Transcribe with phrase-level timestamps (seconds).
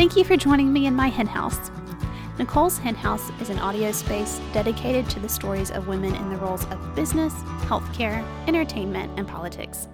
[0.00, 1.70] Thank you for joining me in my hen house.
[2.38, 6.38] Nicole's Hen House is an audio space dedicated to the stories of women in the
[6.38, 7.34] roles of business,
[7.68, 9.88] healthcare, entertainment, and politics.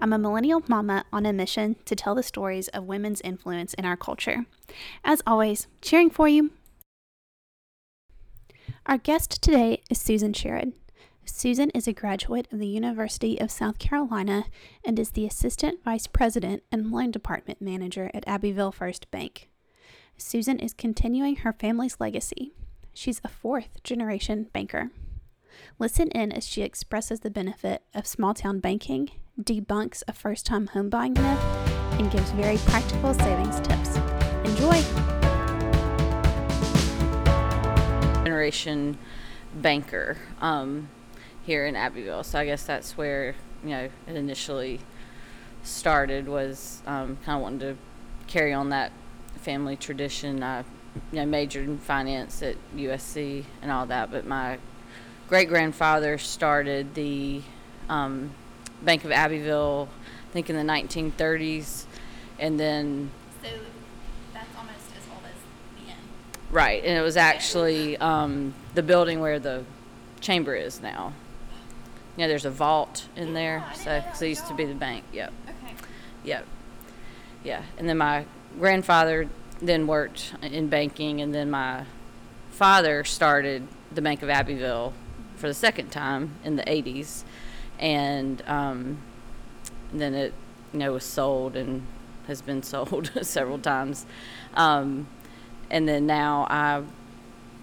[0.00, 3.84] I'm a millennial mama on a mission to tell the stories of women's influence in
[3.84, 4.46] our culture.
[5.02, 6.52] As always, cheering for you.
[8.86, 10.74] Our guest today is Susan Sherrod.
[11.32, 14.44] Susan is a graduate of the University of South Carolina
[14.84, 19.48] and is the Assistant Vice President and Loan Department Manager at Abbeville First Bank.
[20.18, 22.52] Susan is continuing her family's legacy.
[22.92, 24.90] She's a fourth generation banker.
[25.78, 29.10] Listen in as she expresses the benefit of small town banking,
[29.40, 31.42] debunks a first time home buying myth,
[31.98, 33.96] and gives very practical savings tips.
[34.44, 34.82] Enjoy!
[38.24, 38.98] Generation
[39.54, 40.88] banker um,
[41.50, 42.22] here in Abbeville.
[42.22, 44.78] So I guess that's where you know it initially
[45.64, 47.76] started was um, kind of wanting to
[48.28, 48.92] carry on that
[49.40, 50.44] family tradition.
[50.44, 50.60] I
[51.10, 54.58] you know, majored in finance at USC and all that, but my
[55.28, 57.42] great grandfather started the
[57.88, 58.30] um,
[58.82, 59.88] Bank of Abbeville,
[60.28, 61.86] I think in the 1930s,
[62.38, 63.10] and then.
[63.42, 63.48] So
[64.32, 66.00] that's almost as old as the end.
[66.52, 69.64] Right, and it was actually um, the building where the
[70.20, 71.12] chamber is now.
[72.16, 75.04] Yeah, there's a vault in there, so cause it used to be the bank.
[75.12, 75.32] Yep.
[75.48, 75.74] Okay.
[76.24, 76.46] Yep.
[77.44, 78.26] Yeah, and then my
[78.58, 79.28] grandfather
[79.62, 81.84] then worked in banking, and then my
[82.50, 84.92] father started the Bank of Abbeville
[85.36, 87.24] for the second time in the 80s,
[87.78, 88.98] and, um,
[89.92, 90.34] then it
[90.72, 91.86] you know was sold and
[92.26, 94.04] has been sold several times,
[94.54, 95.06] um,
[95.70, 96.82] and then now I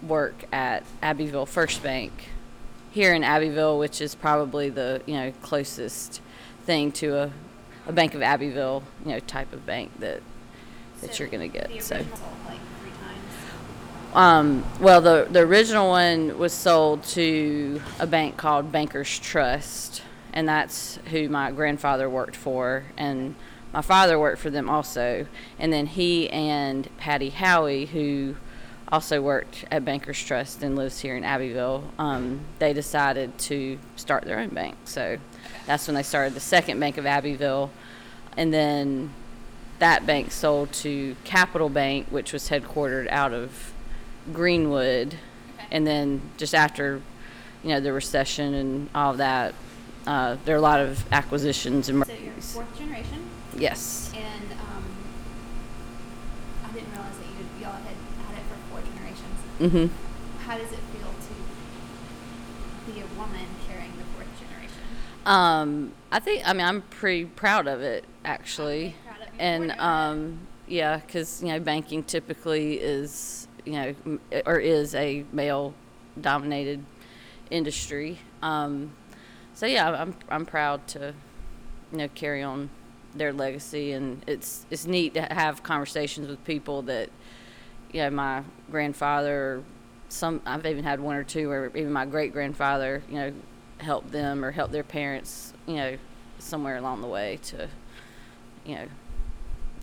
[0.06, 2.30] work at Abbeville First Bank
[2.98, 6.20] here in Abbeville, which is probably the you know closest
[6.66, 7.32] thing to a,
[7.86, 10.22] a Bank of Abbeville you know type of bank that
[11.02, 11.84] that you're gonna get.
[11.84, 11.96] So.
[11.96, 12.08] like.
[14.16, 20.02] Um, well, the the original one was sold to a bank called Bankers Trust,
[20.34, 23.36] and that's who my grandfather worked for, and
[23.74, 25.28] my father worked for them also.
[25.60, 28.38] And then he and Patty Howie, who
[28.92, 34.24] also worked at Bankers Trust and lives here in Abbeville, um, they decided to start
[34.24, 34.76] their own bank.
[34.86, 35.18] So
[35.66, 37.70] that's when they started the second Bank of Abbeville,
[38.38, 39.12] and then
[39.80, 43.74] that bank sold to Capital Bank, which was headquartered out of
[44.34, 45.16] Greenwood,
[45.70, 47.02] and then just after,
[47.64, 49.54] you know, the recession and all of that,
[50.06, 54.86] uh, there are a lot of acquisitions and So you're fourth generation, yes, and um,
[56.64, 58.80] I didn't realize that you y'all had had it for four
[59.60, 59.92] generations.
[59.92, 64.82] hmm How does it feel to be a woman carrying the fourth generation?
[65.26, 70.98] Um, I think I mean I'm pretty proud of it actually, of and um, yeah,
[70.98, 73.96] because you know banking typically is you know
[74.46, 75.74] or is a male
[76.20, 76.84] dominated
[77.50, 78.20] industry.
[78.42, 78.92] Um,
[79.54, 81.14] so yeah, I'm I'm proud to
[81.92, 82.70] you know carry on
[83.16, 87.10] their legacy, and it's it's neat to have conversations with people that
[87.98, 89.36] you know my grandfather.
[89.36, 89.64] Or
[90.10, 93.34] some I've even had one or two where even my great grandfather, you know,
[93.80, 95.98] helped them or helped their parents, you know,
[96.38, 97.68] somewhere along the way to,
[98.66, 98.86] you know,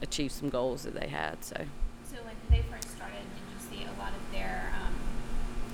[0.00, 1.44] achieve some goals that they had.
[1.44, 1.56] So
[2.04, 4.94] So when they first started, did you see a lot of their, um,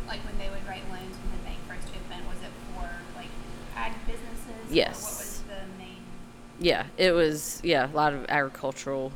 [0.08, 3.28] like when they would write loans when the bank first opened, was it for like
[3.76, 4.70] ag businesses?
[4.70, 5.02] Or Yes.
[5.02, 6.02] what was the main?
[6.58, 9.12] yeah, it was yeah a lot of agricultural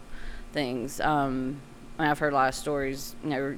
[0.52, 1.00] things.
[1.00, 1.60] Um,
[1.98, 3.14] and I've heard a lot of stories.
[3.22, 3.56] You know,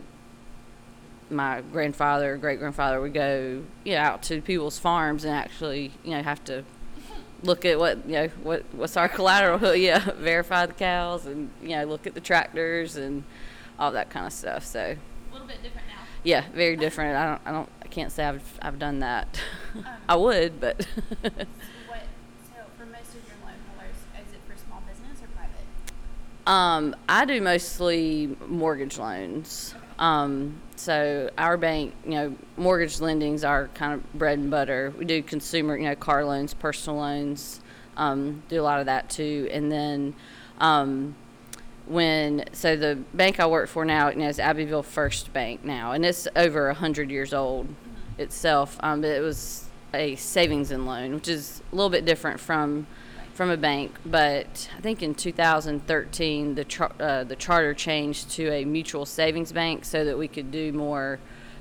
[1.30, 6.12] my grandfather, great grandfather would go you know, out to people's farms and actually you
[6.12, 6.62] know have to
[7.42, 9.74] look at what you know what what's our collateral.
[9.76, 13.24] yeah, verify the cows and you know look at the tractors and
[13.78, 14.64] all that kind of stuff.
[14.64, 16.02] So A little bit different now.
[16.22, 17.16] yeah, very different.
[17.16, 19.40] I don't I don't I can't say I've I've done that.
[20.08, 20.86] I would, but.
[21.22, 22.02] What,
[22.46, 23.96] so for most of your loan holders,
[24.26, 25.66] is it for small business or private?
[26.46, 29.74] Um, I do mostly mortgage loans.
[29.98, 34.92] Um, so our bank, you know, mortgage lending's our kind of bread and butter.
[34.96, 37.60] We do consumer, you know, car loans, personal loans,
[37.96, 39.48] um, do a lot of that too.
[39.50, 40.14] And then
[40.58, 41.16] um,
[41.86, 45.92] when so the bank I work for now, you know, is Abbeville First Bank now,
[45.92, 47.68] and it's over hundred years old
[48.18, 48.76] itself.
[48.80, 52.86] Um, it was a savings and loan, which is a little bit different from
[53.36, 53.92] from a bank.
[54.04, 59.52] But I think in 2013, the char- uh, the charter changed to a mutual savings
[59.52, 61.20] bank so that we could do more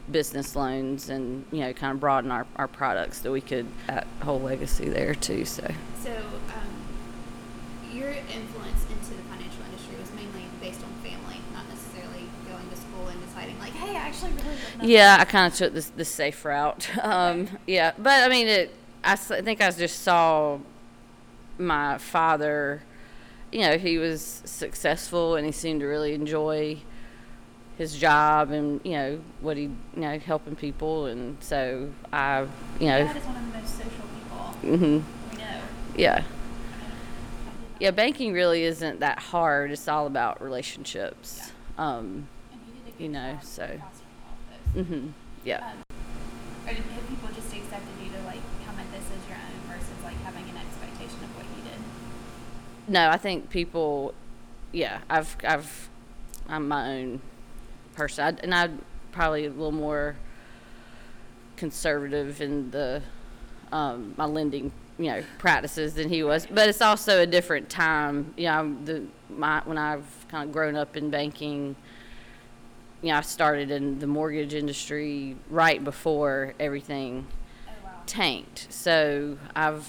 [0.10, 4.06] business loans and you know kind of broaden our, our products that we could that
[4.22, 5.44] whole legacy there too.
[5.45, 5.68] So
[6.01, 12.30] So, um, your influence into the financial industry was mainly based on family, not necessarily
[12.48, 14.94] going to school and deciding like, hey, I actually really.
[14.94, 16.89] Yeah, I kind of took this the safe route.
[17.01, 18.74] Um, yeah, but I mean, it.
[19.04, 20.57] I think I just saw
[21.57, 22.81] my father.
[23.52, 26.80] You know, he was successful and he seemed to really enjoy
[27.78, 31.06] his job and you know what he you know helping people.
[31.07, 32.42] And so I
[32.80, 33.04] you know.
[33.06, 34.56] Dad is one of the most social people.
[34.63, 35.31] Mm-hmm.
[35.31, 35.60] we know.
[35.96, 36.24] yeah.
[37.80, 39.72] Yeah banking really isn't that hard.
[39.72, 41.51] It's all about relationships.
[41.78, 43.81] Um And he did a good You know, so- fostering
[44.25, 44.86] all of those.
[44.88, 45.08] hmm
[45.44, 45.58] yeah.
[45.72, 45.78] Um,
[46.66, 49.54] or did, have people just accepted you to like come at this as your own
[49.69, 51.80] versus like having an expectation of what you did?
[52.88, 54.14] No, I think people,
[54.72, 55.90] yeah, I've, I've,
[56.48, 57.22] I'm my own
[57.96, 60.16] person, I, and I'm probably a little more
[61.58, 63.02] conservative in the,
[63.72, 66.46] um, my lending, you know, practices than he was.
[66.46, 68.34] But it's also a different time.
[68.38, 71.76] You know, I'm the my when I've kind of grown up in banking.
[73.02, 77.28] You know, I started in the mortgage industry right before everything
[77.68, 77.92] Oh wow.
[78.06, 78.68] tanked.
[78.72, 79.88] So I've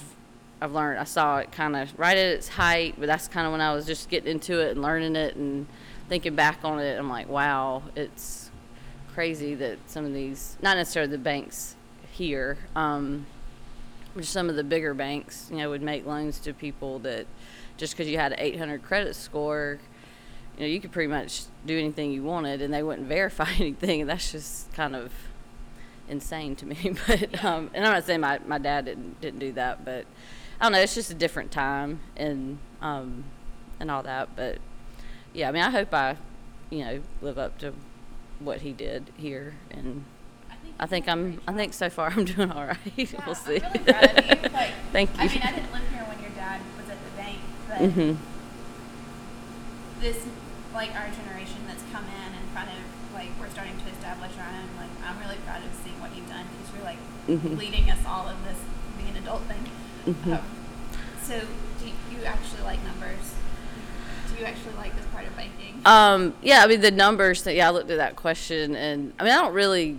[0.61, 3.53] I've learned I saw it kind of right at its height, but that's kind of
[3.53, 5.67] when I was just getting into it and learning it and
[6.09, 6.99] thinking back on it.
[6.99, 8.51] I'm like, wow, it's
[9.13, 11.77] crazy that some of these, not necessarily the banks
[12.13, 13.27] here, um,
[14.15, 17.27] but some of the bigger banks, you know, would make loans to people that
[17.77, 19.79] just because you had an 800 credit score,
[20.57, 24.01] you know, you could pretty much do anything you wanted and they wouldn't verify anything.
[24.01, 25.13] And that's just kind of
[26.09, 26.95] insane to me.
[27.07, 30.07] But um, and I'm not saying my, my dad didn't didn't do that, but
[30.61, 30.81] I don't know.
[30.81, 33.25] It's just a different time and um,
[33.81, 34.35] and all that.
[34.37, 34.59] But
[35.35, 36.17] yeah, I mean, I hope I,
[36.71, 37.73] you know, live up to
[38.39, 40.05] what he did here, and
[40.79, 41.41] I think I'm.
[41.47, 43.15] I think so far I'm doing all right.
[43.27, 43.61] we'll see.
[43.61, 44.51] I'm really proud of you.
[44.57, 45.31] Like, Thank I you.
[45.31, 47.39] mean, I didn't live here when your dad was at the bank,
[47.69, 48.17] but mm-hmm.
[50.01, 50.25] this,
[50.73, 52.81] like, our generation that's come in and kind of
[53.13, 54.69] like we're starting to establish our own.
[54.81, 57.59] Like, I'm really proud of seeing what you've done because you're like Mhm.
[57.59, 58.61] leading us all in this
[58.97, 59.65] being adult thing.
[60.07, 60.33] Mhm.
[60.39, 60.45] Um,
[61.23, 61.41] so,
[61.81, 63.35] do you actually like numbers?
[64.33, 65.81] Do you actually like this part of banking?
[65.85, 67.43] Um, yeah, I mean the numbers.
[67.43, 69.99] That, yeah, I looked at that question, and I mean I don't really.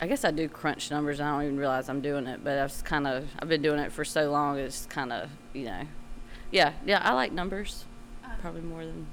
[0.00, 1.20] I guess I do crunch numbers.
[1.20, 3.78] and I don't even realize I'm doing it, but I've kind of I've been doing
[3.80, 4.58] it for so long.
[4.58, 5.82] It's kind of you know,
[6.50, 7.00] yeah, yeah.
[7.02, 7.84] I like numbers
[8.24, 9.06] Um, probably more than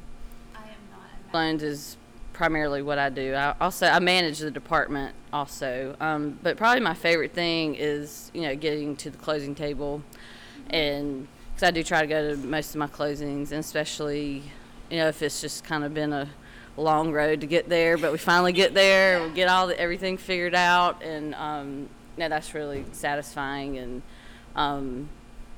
[0.56, 1.34] I am not.
[1.34, 1.98] loans is
[2.34, 3.34] primarily what I do.
[3.36, 8.42] I also I manage the department also, um, but probably my favorite thing is you
[8.42, 10.04] know getting to the closing table,
[10.70, 14.44] and because I do try to go to most of my closings, and especially
[14.90, 16.30] you know if it's just kind of been a
[16.76, 20.18] long road to get there, but we finally get there, we get all the, everything
[20.18, 24.02] figured out, and um, you know, that's really satisfying, and
[24.56, 25.10] um,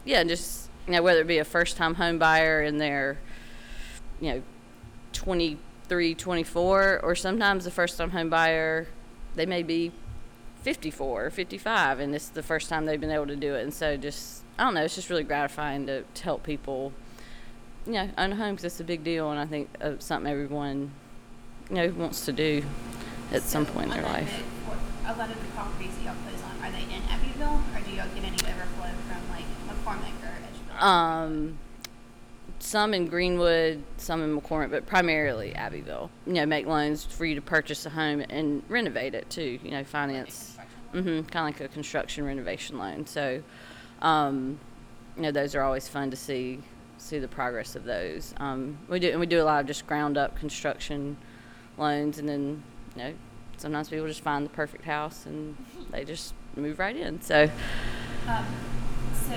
[0.04, 3.18] yeah, and just you know whether it be a first time home buyer and they're
[4.20, 4.44] you know
[5.14, 8.88] 23, 24, or sometimes the first time home buyer,
[9.36, 9.92] they may be
[10.62, 13.64] 54 or 55, and it's the first time they've been able to do it.
[13.64, 16.92] And so, just, I don't know, it's just really gratifying to, to help people,
[17.86, 20.32] you know, own a home because it's a big deal, and I think uh, something
[20.32, 20.92] everyone,
[21.70, 22.64] you know, wants to do
[23.32, 24.44] at some point in their life.
[25.06, 28.08] A lot of the properties y'all close on, are they in Abbeville, or do y'all
[28.16, 30.36] get any overflow from like McCormick or?
[30.84, 31.58] Um,
[32.76, 36.12] some in Greenwood, some in McCormick, but primarily Abbeville.
[36.28, 39.60] You know, make loans for you to purchase a home and renovate it too.
[39.64, 40.58] You know, finance.
[40.94, 41.26] Mm-hmm.
[41.28, 43.06] Kind of like a construction renovation loan.
[43.06, 43.42] So,
[44.02, 44.60] um,
[45.16, 46.60] you know, those are always fun to see
[46.98, 48.34] see the progress of those.
[48.42, 51.16] Um, we do and we do a lot of just ground up construction
[51.78, 52.62] loans, and then
[52.98, 53.14] you know,
[53.56, 55.56] sometimes people just find the perfect house and
[55.92, 57.22] they just move right in.
[57.22, 57.50] So.
[58.28, 58.46] Um,
[59.30, 59.36] so,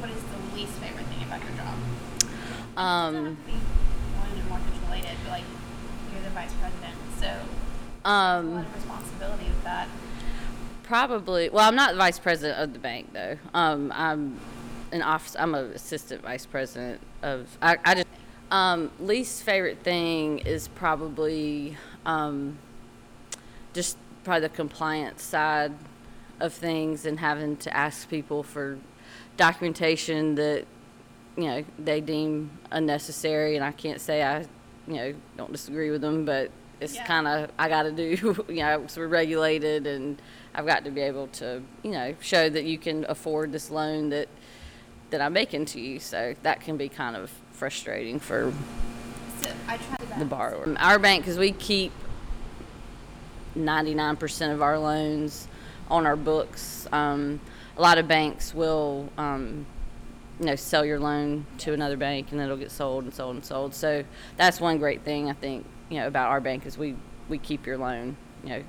[0.00, 1.74] what is the least favorite thing about your job?
[2.18, 5.44] It doesn't Um, have to be loan and mortgage related, but like
[6.12, 7.40] you're the vice president, so
[8.04, 9.88] a um, lot of responsibility with that.
[10.82, 11.48] Probably.
[11.48, 13.38] Well, I'm not the vice president of the bank though.
[13.54, 14.38] Um, I'm
[14.92, 15.36] an office.
[15.38, 17.56] I'm an assistant vice president of.
[17.62, 18.06] I, I just.
[18.50, 21.76] Um, least favorite thing is probably
[22.06, 22.58] um,
[23.72, 25.72] just probably the compliance side
[26.40, 28.78] of things and having to ask people for
[29.36, 30.66] documentation that
[31.36, 34.40] you know they deem unnecessary and I can't say I
[34.86, 36.50] you know don't disagree with them but
[36.80, 37.04] it's Yeah.
[37.06, 40.20] kind of I got to do you know it's regulated and
[40.54, 44.10] I've got to be able to you know show that you can afford this loan
[44.10, 44.28] that
[45.10, 48.52] that I'm making to you so that can be kind of frustrating for
[49.42, 49.50] So
[50.18, 50.74] the borrower.
[50.78, 51.92] Our bank, because we keep
[53.56, 55.46] 99% of our loans
[55.88, 56.88] on our books.
[56.92, 57.40] Um,
[57.76, 59.66] a lot of banks will um,
[60.40, 63.36] you know sell your loan to another bank and then it'll get sold and sold
[63.36, 63.74] and sold.
[63.74, 64.04] So
[64.36, 66.96] that's one great thing I think you know about our bank is we
[67.28, 68.62] we keep your loan you know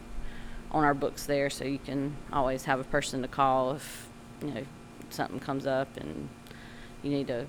[0.72, 4.08] on our books there so you can always have a person to call if
[4.42, 4.64] you know
[5.10, 6.30] something comes up and
[7.02, 7.46] you need a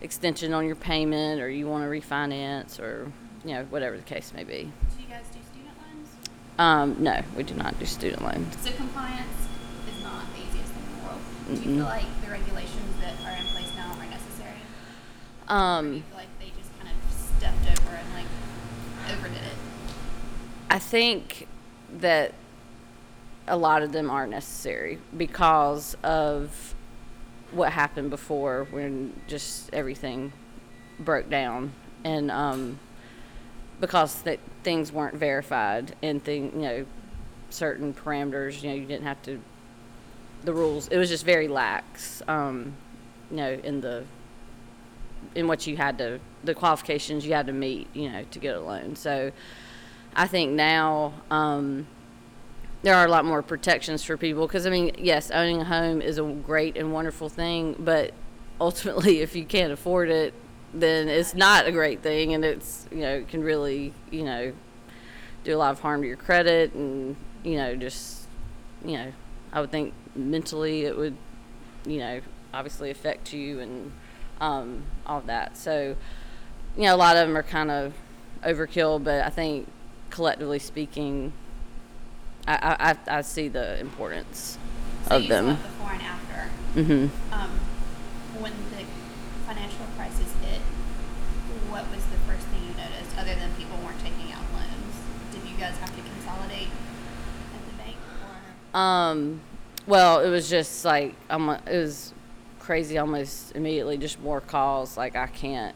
[0.00, 3.10] extension on your payment or you want to refinance or
[3.44, 4.70] you know whatever the case may be.
[4.96, 6.10] Do you guys do student loans?
[6.58, 8.56] Um, no, we do not do student loans.
[8.60, 9.48] So compliance
[9.88, 11.20] is not the easiest thing in the world.
[11.46, 14.54] Do you feel like the regulations that are in place now are necessary?
[15.48, 19.56] do you Um, feel like they just kind of stepped over and like overdid it?
[20.70, 21.46] I think
[21.98, 22.32] that
[23.46, 26.74] a lot of them are necessary because of
[27.50, 30.32] what happened before when just everything
[30.98, 31.72] broke down
[32.04, 32.78] and um,
[33.80, 36.86] because that things weren't verified and thing you know
[37.50, 39.38] certain parameters you know you didn't have to
[40.44, 42.74] the rules it was just very lax um,
[43.30, 44.04] you know in the
[45.34, 48.56] in what you had to the qualifications you had to meet you know to get
[48.56, 48.96] a loan.
[48.96, 49.32] So
[50.14, 51.86] I think now um,
[52.82, 56.02] there are a lot more protections for people because I mean, yes, owning a home
[56.02, 58.12] is a great and wonderful thing, but
[58.60, 60.34] ultimately, if you can't afford it,
[60.74, 64.52] then it's not a great thing, and it's you know can really you know
[65.44, 68.26] do a lot of harm to your credit, and you know just
[68.84, 69.12] you know
[69.52, 71.16] I would think mentally it would
[71.86, 72.20] you know
[72.54, 73.92] obviously affect you and
[74.40, 75.56] um, all of that.
[75.56, 75.96] So
[76.76, 77.94] you know a lot of them are kind of
[78.44, 79.68] overkill, but I think
[80.10, 81.32] collectively speaking,
[82.46, 84.58] I, I, I- see the importance
[85.08, 85.56] So of you them.
[85.56, 86.50] before and after.
[86.74, 87.32] Mm-hmm.
[87.32, 87.50] Um,
[88.40, 88.84] when the
[89.46, 90.60] financial crisis hit,
[91.70, 94.94] what was the first thing you noticed, other than people weren't taking out loans?
[95.32, 96.68] Did you guys have to consolidate
[97.54, 97.96] at the bank,
[98.74, 99.40] or Um,
[99.86, 102.12] well, it was just like it was
[102.58, 102.98] crazy.
[102.98, 104.96] Almost immediately, just more calls.
[104.96, 105.74] Like I can't,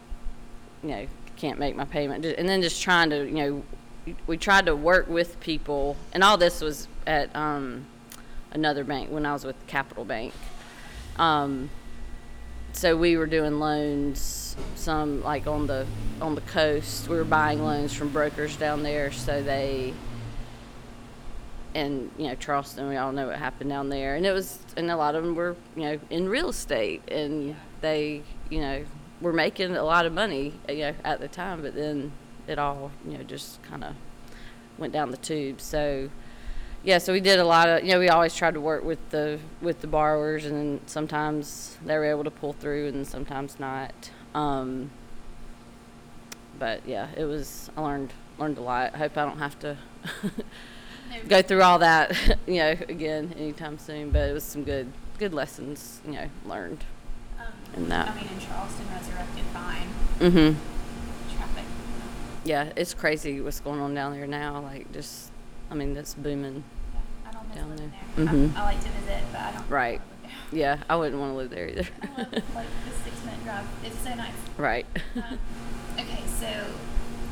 [0.83, 3.63] you know, can't make my payment, and then just trying to, you know,
[4.27, 7.87] we tried to work with people, and all this was at um,
[8.53, 10.33] another bank when I was with Capital Bank.
[11.17, 11.71] Um,
[12.73, 15.87] so we were doing loans, some like on the
[16.21, 17.09] on the coast.
[17.09, 19.95] We were buying loans from brokers down there, so they
[21.77, 24.91] and you know Charleston, we all know what happened down there, and it was, and
[24.91, 28.85] a lot of them were, you know, in real estate, and they, you know,
[29.21, 32.13] were making a lot of money, you know, at the time, but then
[32.49, 33.95] it all, you know, just kind of
[34.79, 35.61] went down the tube.
[35.61, 36.09] So,
[36.83, 39.11] yeah, so we did a lot of, you know, we always tried to work with
[39.11, 44.11] the with the borrowers, and sometimes they were able to pull through, and sometimes not.
[44.35, 44.91] Um,
[46.59, 47.71] but yeah, it was.
[47.77, 48.95] I learned learned a lot.
[48.95, 49.77] I hope I don't have to
[51.29, 54.11] go through all that, you know, again anytime soon.
[54.11, 56.85] But it was some good good lessons, you know, learned.
[57.39, 59.89] um, And that- I mean, in Charleston, resurrected fine
[60.21, 61.35] Mm-hmm.
[61.37, 61.65] traffic.
[62.45, 64.61] Yeah, it's crazy what's going on down there now.
[64.61, 65.31] Like just,
[65.71, 66.65] I mean, that's booming.
[66.95, 67.91] Yeah, I don't miss Down there.
[68.17, 68.27] there.
[68.27, 68.57] Mhm.
[68.57, 69.69] I, I like to visit, but I don't.
[69.71, 70.01] Right.
[70.01, 70.59] wanna live there.
[70.61, 71.87] Yeah, I wouldn't want to live there either.
[72.03, 73.67] I love like the six minute drive.
[73.85, 74.33] It's so nice.
[74.59, 74.87] right.
[75.17, 75.39] Um,
[75.99, 76.67] okay, so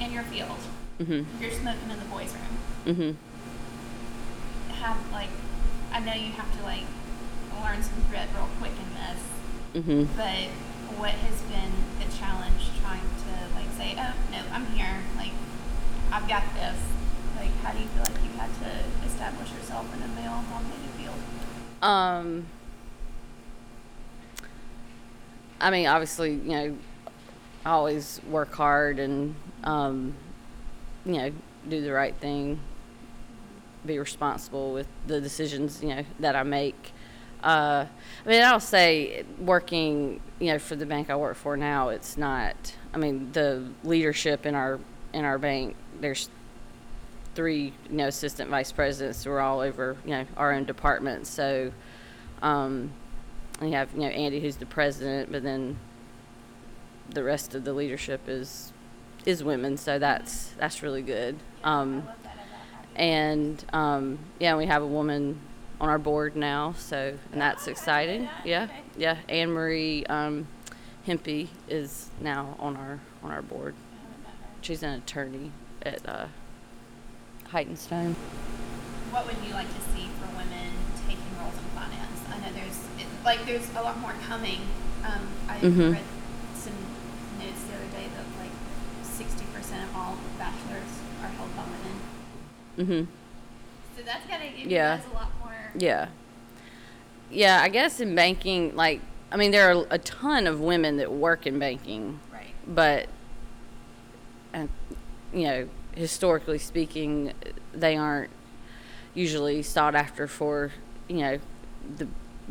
[0.05, 0.59] in your field,
[1.01, 1.25] mhm.
[1.41, 2.35] you're smoking in the boys'
[2.87, 2.97] room.
[2.97, 3.15] Mhm.
[4.85, 5.31] Have like,
[5.93, 6.85] I know you have to like
[7.63, 9.23] learn some grit real quick in this,
[9.87, 10.09] Mhm.
[10.15, 10.51] but
[11.01, 15.33] what has been the challenge trying to like say, oh no, I'm here, like
[16.13, 16.77] I've got this.
[17.37, 21.17] Like, how do you feel like you had to establish yourself in a male-dominated field?
[21.83, 22.47] Um,
[25.61, 26.77] I mean, obviously, you know,
[27.65, 30.15] I always work hard and, um,
[31.07, 31.33] you know,
[31.69, 32.61] do the right thing,
[33.87, 36.93] be responsible with the decisions, you know, that I make.
[37.43, 37.87] Uh,
[38.25, 42.17] I mean, I'll say working, you know, for the bank I work for now, it's
[42.17, 42.75] not.
[42.95, 44.81] I mean, the leadership in our
[45.13, 46.29] in our bank, there's
[47.35, 51.29] three, you know, assistant vice presidents who are all over, you know, our own departments.
[51.29, 51.73] So,
[52.43, 52.93] um,
[53.61, 55.79] we have, you know, Andy who's the president, but then
[57.11, 58.73] the rest of the leadership is
[59.27, 59.77] is women.
[59.77, 61.37] So that's that's really good.
[61.63, 65.39] Um, love that about having and um, yeah, we have a woman
[65.81, 68.29] on our board now, so and that's I didn't know exciting.
[68.45, 69.17] Yeah, yeah.
[69.29, 70.47] Anne Marie um,
[71.07, 73.75] Hempy is now on our on our board.
[73.75, 74.49] I haven't met her.
[74.63, 75.51] She's an attorney
[75.83, 76.27] at uh,
[77.49, 78.15] Hite and Stone.
[79.11, 80.71] What would you like to see for women
[81.07, 82.21] taking roles in finance?
[82.31, 82.79] I know there's
[83.25, 84.61] like there's a lot more coming.
[85.05, 85.93] Um, I Mhm.
[85.93, 86.03] read
[86.55, 86.73] some
[87.39, 88.55] notes the other day that like
[89.03, 90.89] sixty percent of all bachelors
[91.23, 92.01] are held by women.
[92.79, 93.05] Mm-hmm.
[93.97, 94.97] So that's gotta give Yeah.
[94.97, 95.53] you guys a lot more.
[95.77, 96.09] Yeah.
[97.31, 99.01] Yeah, I guess in banking, like
[99.33, 102.55] I mean, there are a ton of women that work in banking, Right.
[102.69, 103.09] but,
[104.55, 104.69] uh,
[105.33, 107.33] you know, historically speaking,
[107.73, 108.31] they aren't
[109.13, 110.71] usually sought after for,
[111.09, 111.39] you know,
[111.97, 112.07] the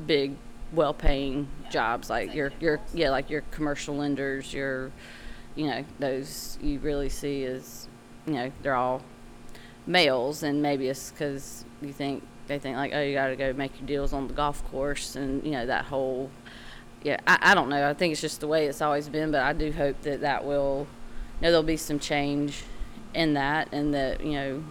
[0.05, 0.35] big,
[0.73, 2.89] well-paying Yeah, jobs like your your roles.
[2.93, 4.91] yeah, like your commercial lenders, your,
[5.55, 7.87] you know, those you really see as,
[8.27, 9.01] you know, they're all
[9.85, 13.53] males, and maybe it's because you think they think like, oh, you got to go
[13.53, 16.29] make your deals on the golf course, and you know that whole,
[17.03, 17.89] yeah, I, I don't know.
[17.89, 20.45] I think it's just the way it's always been, but I do hope that that
[20.45, 20.87] will,
[21.39, 22.63] you know, there'll be some change
[23.13, 24.63] in that, and that you know,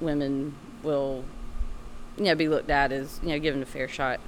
[0.00, 1.24] women will,
[2.16, 4.20] you know, be looked at as you know given a fair shot,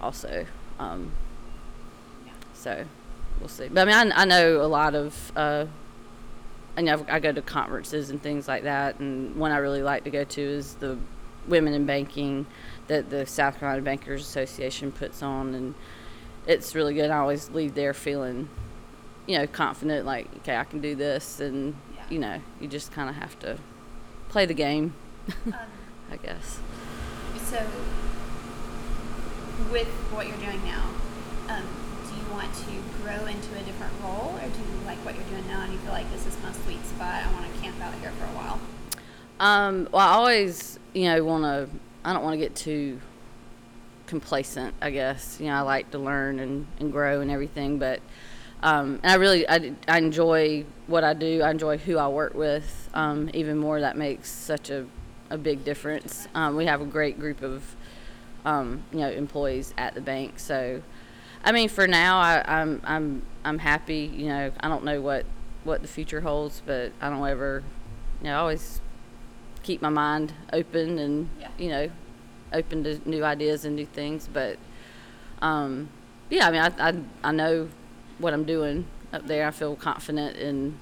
[0.00, 0.46] also.
[0.78, 1.12] Um,
[2.26, 2.32] Yeah.
[2.54, 2.84] so
[3.40, 3.68] we'll see.
[3.68, 5.32] But I mean, I, I know a lot of.
[5.34, 5.66] Uh,
[6.76, 10.04] I know I go to conferences and things like that, and one I really like
[10.04, 10.98] to go to is the
[11.48, 12.44] Women in Banking
[12.88, 15.74] that the South Carolina Bankers Association puts on, and
[16.46, 17.10] it's really good.
[17.10, 18.48] I always leave there feeling,
[19.26, 22.02] you know, confident, like okay, I can do this, and Yeah.
[22.10, 23.58] you know, you just kind of have to
[24.28, 24.94] play the game,
[25.46, 25.54] Um,
[26.10, 26.58] I guess.
[27.48, 27.64] so,
[29.70, 30.90] with what you're doing now,
[31.48, 31.62] um,
[32.32, 35.62] want to grow into a different role, or do you like what you're doing now
[35.62, 37.24] and you feel like this is my sweet spot?
[37.24, 38.60] I want to camp out here for a while.
[39.38, 41.68] Um, well, I always, you know, want to.
[42.04, 43.00] I don't want to get too
[44.06, 44.74] complacent.
[44.80, 48.00] I guess you know I like to learn and, and grow and everything, but
[48.62, 51.42] um, and I really I, I enjoy what I do.
[51.42, 53.80] I enjoy who I work with um, even more.
[53.80, 54.86] That makes such a
[55.30, 56.28] a big difference.
[56.34, 57.76] Um, we have a great group of
[58.44, 60.82] um, you know employees at the bank, so.
[61.46, 64.10] I mean, for now, I, I'm I'm I'm happy.
[64.14, 65.24] You know, I don't know what
[65.64, 67.62] what the future holds, but I don't ever,
[68.20, 68.80] you know, I always
[69.62, 71.48] keep my mind open and Yeah.
[71.58, 71.90] you know
[72.52, 74.56] open to new ideas and new things but
[75.42, 75.88] um
[76.30, 77.68] yeah i mean I, I i know
[78.18, 80.78] what i'm doing up there i feel confident in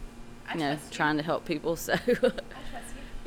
[0.52, 0.78] you know you.
[0.90, 2.34] trying to help people so I trust you.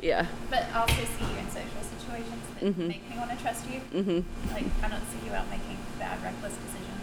[0.08, 2.86] yeah But I also see you in social situations that Mhm.
[2.86, 3.80] make me want to trust you.
[3.92, 4.22] mhm
[4.54, 6.97] Like, I don't see you out making bad, reckless decisions.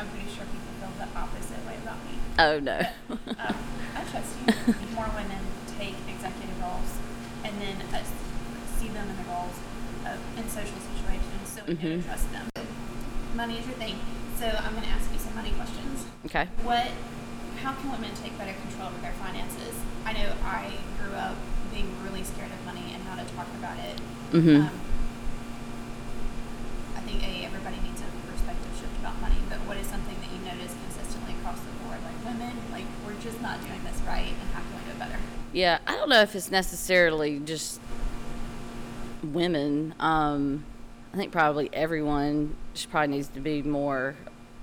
[0.00, 2.16] I'm pretty sure people feel the opposite way about me.
[2.40, 2.78] oh no
[3.36, 3.56] Um,
[3.96, 4.48] I trust you.
[4.96, 5.42] More women
[5.78, 6.90] take executive roles
[7.44, 8.00] and then uh,
[8.80, 9.56] see them in the roles
[10.08, 12.00] of, in social situations, so we Mhm.
[12.00, 12.48] can trust them.
[13.36, 13.96] Money is your thing,
[14.40, 16.06] so I'm going to ask you some money questions.
[16.26, 16.88] okay What?
[17.62, 19.76] How can women take better control of their finances?
[20.08, 21.36] I know I grew up
[21.72, 24.00] being really scared of money and how to talk about it.
[24.32, 24.64] Mhm.
[24.64, 24.80] Um,
[26.96, 30.30] I think a everybody needs a perspective shift about money, but what is something that
[30.32, 32.00] you notice consistently across the board?
[32.02, 35.16] Like women, like we're not doing this right, and how can we do it better?
[35.52, 37.80] Yeah, I don't know if it's necessarily just
[39.22, 39.94] women.
[39.98, 40.64] Um,
[41.12, 44.16] I think probably everyone just probably needs to be more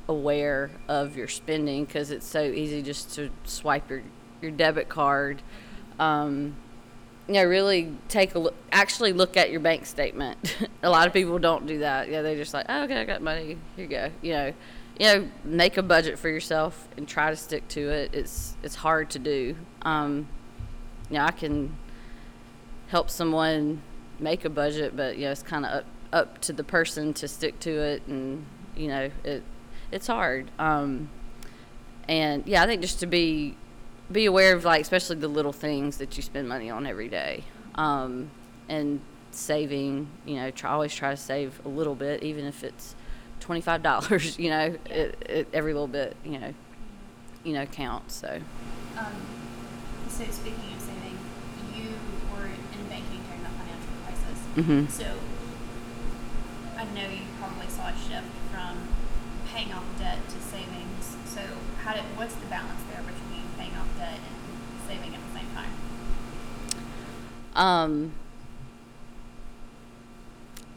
[0.08, 4.04] aware of your spending because it's so easy just to swipe your,
[4.42, 5.42] your debit card.
[6.00, 6.56] Um,
[7.28, 10.58] you know, really take a look, actually look at your bank statement.
[10.84, 12.10] a lot of people don't do that.
[12.10, 13.58] Yeah, they just like, oh, okay, I got money.
[13.76, 14.10] Here you go.
[14.22, 14.54] You know,
[15.00, 18.14] you know, make a budget for yourself and try to stick to it.
[18.14, 19.56] It's it's hard to do.
[19.84, 20.28] Um,
[21.10, 21.76] you know, I can
[22.88, 23.82] help someone
[24.20, 27.28] make a budget, but you know, it's kind of up up to the person to
[27.28, 29.44] stick to it, and you know, it
[29.92, 30.50] it's hard.
[30.58, 31.10] Um,
[32.08, 33.56] and yeah, I think just to be
[34.12, 37.44] be aware of like especially the little things that you spend money on every day,
[37.76, 38.32] um,
[38.68, 40.08] and saving.
[40.26, 42.96] You know, try, always try to save a little bit, even if it's
[43.40, 44.38] twenty five dollars.
[44.44, 44.94] You know, Yeah.
[44.96, 46.16] it, it, every little bit.
[46.24, 46.54] You know,
[47.44, 48.16] you know counts.
[48.16, 48.40] So.
[48.98, 49.06] Um,
[50.10, 51.18] so speaking of saving,
[51.76, 51.90] you
[52.34, 54.40] were in banking during the financial crisis.
[54.56, 54.90] Mhm.
[54.90, 55.06] So
[56.78, 58.78] I know you probably saw a shift from
[59.48, 61.16] paying off debt to savings.
[61.26, 61.42] So
[61.84, 65.48] how did what's the balance there between paying off debt and saving at the same
[65.56, 65.72] time?
[67.56, 68.12] Um,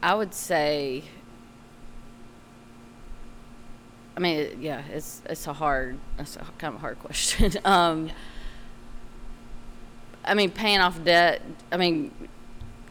[0.03, 1.03] I would say.
[4.15, 7.53] I mean, yeah, it's it's a hard, it's a kind of a hard question.
[7.65, 8.13] um, Yeah.
[10.23, 11.41] I mean, paying off debt.
[11.71, 12.11] I mean,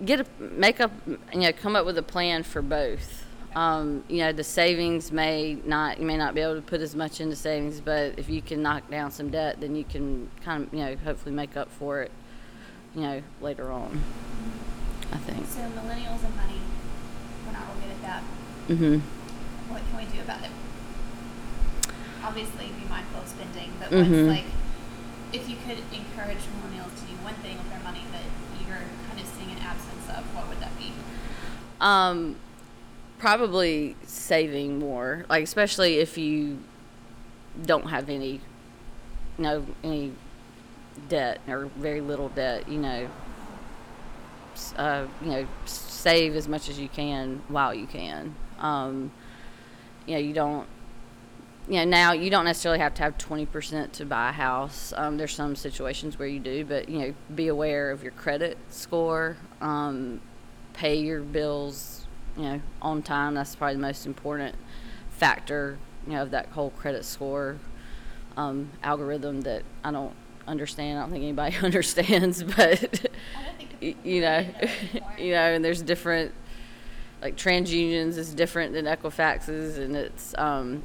[0.05, 0.91] get a make up.
[1.07, 3.25] You know, come up with a plan for both.
[3.55, 6.95] Um, you know, the savings may not you may not be able to put as
[6.95, 10.65] much into savings, but if you can knock down some debt, then you can kind
[10.65, 12.11] of you know hopefully make up for it.
[12.95, 14.03] You know, later on.
[15.13, 15.47] I think.
[15.47, 16.61] So millennials and money,
[17.47, 18.23] we're not real good at that.
[18.69, 19.73] Mm-hmm.
[19.73, 20.51] What can we do about it?
[22.23, 24.45] Obviously, be mindful of spending, but what's like,
[25.33, 28.23] if you could encourage millennials to do one thing with their money that
[28.67, 28.77] you're
[29.09, 30.93] kind of seeing an absence of, what would that be?
[31.81, 32.37] Um,
[33.19, 36.59] probably saving more, like especially if you
[37.65, 38.41] don't have any,
[39.39, 40.13] no any
[41.09, 42.69] debt or very little debt.
[42.69, 43.09] You know,
[44.77, 48.35] uh, you know, save as much as you can while you can.
[48.59, 49.11] Um,
[50.07, 50.67] you know, you don't.
[51.71, 54.93] You know, now you don't necessarily have to have twenty percent to buy a house.
[54.97, 58.59] Um, there's some situations where you do, but you know, be aware of your credit
[58.71, 59.37] score.
[59.61, 60.21] Um,
[60.73, 63.35] pay your bills, you know, on time.
[63.35, 64.57] That's probably the most important
[65.11, 65.79] factor,
[66.09, 67.61] you know, of that whole credit score
[68.37, 70.15] um, algorithm that I don't
[70.49, 70.99] understand.
[70.99, 73.07] I don't think anybody understands, but
[73.81, 74.45] you know,
[75.19, 76.35] you know, and there's different
[77.23, 80.83] like TransUnions is different than Equifax's, and it's um,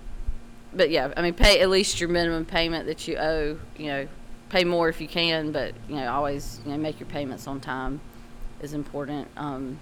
[0.76, 3.58] but yeah, I mean, pay at least your minimum payment that you owe.
[3.78, 4.08] You know,
[4.50, 7.60] pay more if you can, but you know, always you know make your payments on
[7.60, 8.02] time
[8.62, 9.28] is important.
[9.38, 9.80] Um,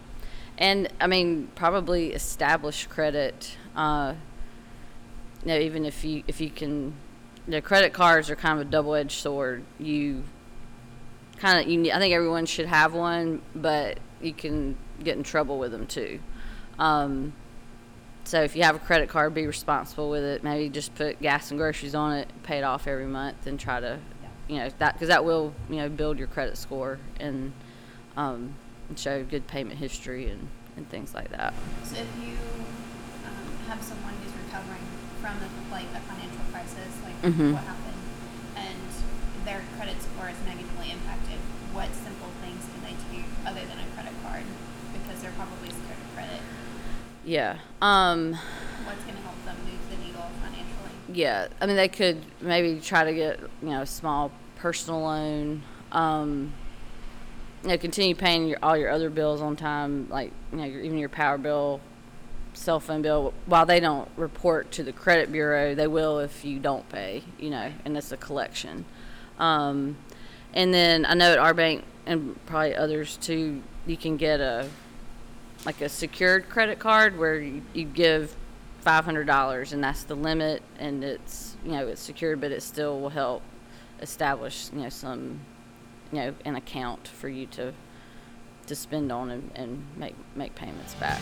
[0.58, 3.58] and I mean, probably establish credit.
[3.76, 4.14] Uh,
[5.42, 6.94] you know, even if you if you can,
[7.48, 9.64] you know, credit cards are kind of a double-edged sword.
[9.80, 10.24] You
[11.38, 11.92] kind of you.
[11.92, 16.20] I think everyone should have one, but you can get in trouble with them too.
[16.80, 17.34] Um,
[18.26, 20.44] so if you have a credit card, be responsible with it.
[20.44, 23.80] Maybe just put gas and groceries on it, pay it off every month, and try
[23.80, 24.00] to,
[24.48, 27.52] you know, that because that will you know build your credit score and,
[28.18, 28.56] um,
[28.90, 31.54] and show good payment history and, and things like that.
[31.84, 32.34] So if you
[33.28, 34.84] um, have someone who's recovering
[35.22, 37.54] from the, like a financial crisis, like Mhm.
[37.54, 38.02] what happened,
[38.56, 41.40] and their credit score is negatively impacted,
[41.74, 44.44] what simple things can they do other than a credit card?
[44.94, 46.42] Because they're probably scared of credit.
[47.26, 47.58] Yeah.
[47.82, 50.92] Um, What's going to help them move the needle financially?
[51.14, 51.48] yeah.
[51.62, 55.64] I mean, they could maybe try to get you know a small personal loan.
[55.92, 56.54] Um,
[57.64, 60.82] you know, continue paying your, all your other bills on time, like you know, your,
[60.82, 61.80] even your power bill,
[62.54, 63.34] cell phone bill.
[63.46, 67.24] While they don't report to the credit bureau, they will if you don't pay.
[67.40, 68.86] You know, and it's a collection.
[69.40, 69.98] Um,
[70.54, 74.70] and then I know at our bank and probably others too, you can get a
[75.66, 78.36] like a secured credit card where you, you give
[78.82, 82.62] five hundred dollars and that's the limit and it's you know it's secured but it
[82.62, 83.42] still will help
[84.02, 85.40] establish you know some
[86.12, 87.74] you know an account for you to
[88.68, 91.20] to spend on and, and make make payments back.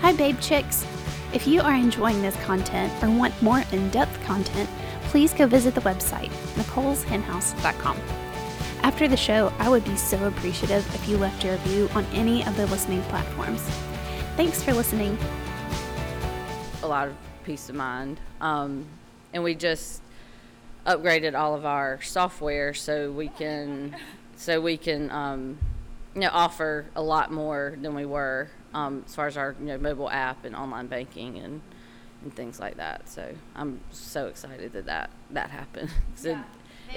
[0.00, 0.86] Hi, Babe Chicks.
[1.32, 4.68] If you are enjoying this content or want more in depth content,
[5.04, 8.25] please go visit the website, Nicole'sHenhouse.com.
[8.86, 12.46] After the show, I would be so appreciative if you left a review on any
[12.46, 13.60] of the listening platforms.
[14.36, 15.18] Thanks for listening.
[16.82, 18.20] a lot of peace of mind.
[18.40, 18.86] Um,
[19.32, 20.02] and we just
[20.86, 23.96] upgraded all of our software so we can
[24.36, 25.58] so we can um,
[26.14, 29.66] you know offer a lot more than we were um, as far as our you
[29.66, 31.60] know mobile app and online banking and
[32.22, 33.08] and things like that.
[33.08, 35.90] So I'm so excited that that that happened.
[36.14, 36.38] 'Cause it,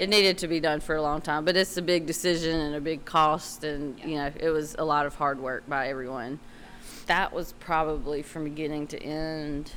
[0.00, 2.74] it needed to be done for a long time, but it's a big decision and
[2.74, 6.40] a big cost, and you know it was a lot of hard work by everyone.
[7.04, 9.72] That was probably from beginning to end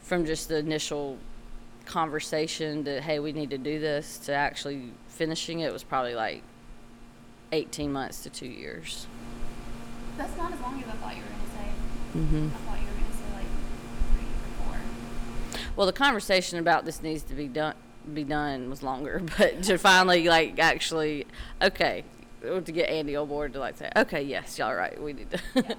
[0.00, 1.18] from just the initial
[1.86, 6.42] conversation to hey we need to do this to actually finishing it was probably like
[7.50, 9.06] 18 months to two years
[10.18, 12.18] That's not as long as I thought you were going to say.
[12.18, 12.48] mm-hmm.
[12.54, 13.46] I thought you were going to say like
[14.12, 14.80] three or four.
[15.76, 17.74] well the conversation about this needs to be done
[18.14, 21.26] be done was longer but to finally like actually
[21.62, 22.04] okay
[22.42, 25.40] to get andy on board to like say okay yes y'all right we need to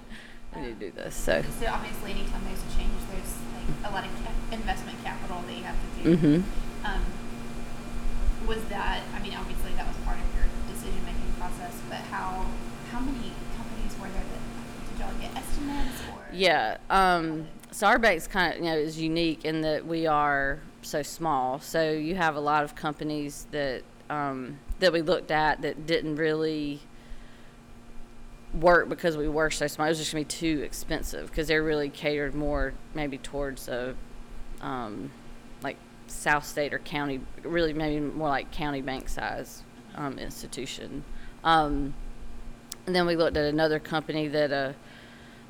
[0.55, 3.93] we need to do this so So obviously, anytime there's a change, there's like a
[3.93, 6.17] lot of ca- investment capital that you have to do.
[6.17, 6.85] mm-hmm.
[6.85, 7.01] Um,
[8.47, 9.03] was that?
[9.13, 11.75] I mean, obviously that was part of your decision making process.
[11.87, 12.47] But how
[12.91, 14.41] how many companies were there that
[14.89, 16.25] did y'all get estimates or?
[16.33, 16.77] Yeah.
[16.89, 21.01] Um, so our bank's kind of you know is unique in that we are so
[21.01, 21.59] small.
[21.59, 26.15] So you have a lot of companies that um, that we looked at that didn't
[26.15, 26.81] really
[28.53, 29.87] work because we were so small.
[29.87, 33.95] It was just gonna be too expensive because they're really catered more maybe towards a
[34.61, 35.11] um,
[35.61, 39.63] like South State or county, really maybe more like county bank size
[39.95, 41.03] um, institution.
[41.43, 41.93] Um,
[42.85, 44.73] and then we looked at another company that uh,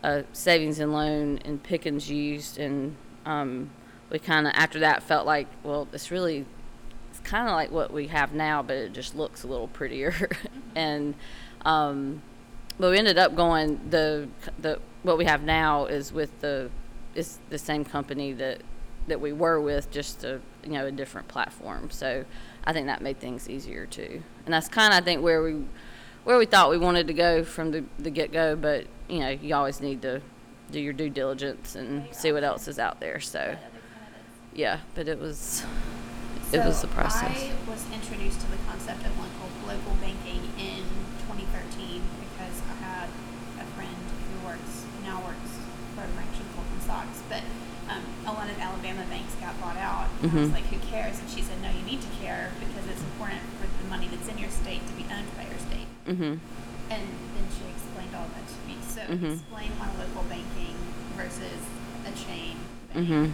[0.04, 2.96] a savings and loan in Pickens used, and
[4.10, 6.45] we kind of after that felt like, well, it's really
[7.10, 10.30] it's kind of like what we have now, but it just looks a little prettier.
[10.76, 11.15] and
[11.63, 12.22] um,
[12.80, 16.69] but we ended up going the the what we have now is with the
[17.15, 18.62] is the same company that
[19.08, 21.89] that we were with, just a you know a different platform.
[21.89, 22.26] So
[22.63, 25.63] I think that made things easier too, and that's kind of I think where we
[26.24, 29.30] where we thought we wanted to go from the, the get go, but you know,
[29.30, 30.22] you always need to
[30.72, 33.19] do your due diligence and see what else is out there.
[33.19, 33.58] So,
[34.54, 35.64] yeah, but it was
[36.52, 37.24] it was the process.
[37.24, 40.84] I was introduced to the concept of local local banking in
[41.30, 43.10] 2013 because I had
[43.62, 45.52] a friend who works now works
[45.96, 47.44] for a branch of Goldman Sachs, but
[47.90, 50.10] um, a lot of Alabama banks got bought out.
[50.22, 50.54] And I was Mhm.
[50.54, 51.18] like, who cares?
[51.20, 54.28] And she said, no, you need to care because it's important for the money that's
[54.30, 55.90] in your state to be owned by your state.
[56.06, 56.38] Mhm.
[56.94, 57.02] And
[57.34, 58.78] then she explained all that to me.
[58.86, 59.34] So Mhm.
[59.42, 60.78] explain why local banking
[61.18, 61.62] versus
[62.06, 62.58] a chain
[62.94, 63.34] bank Mhm.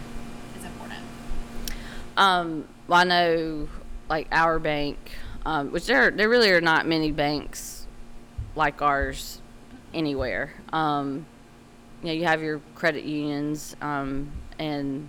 [2.16, 3.68] Um, well, I know
[4.08, 4.98] like our bank,
[5.44, 7.86] um, which there there really are not many banks
[8.54, 9.40] like ours
[9.92, 10.54] anywhere.
[10.72, 11.26] Um,
[12.02, 15.08] you know, you have your credit unions, um, and